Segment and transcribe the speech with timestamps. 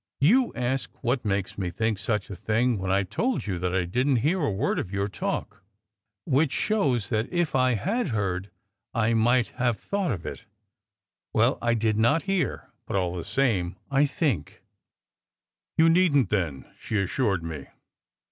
[0.19, 3.85] "You ask what makes me think such a thing when I told you that I
[3.85, 5.61] didn t hear a word of your talk.
[6.25, 8.49] Which shows that if I had heard,
[8.95, 10.45] I might have thought of it.
[11.33, 15.89] Well, I did not hear, but, all the same, I think." 82 SECRET HISTORY "You
[15.91, 17.67] needn t, then," she assured me.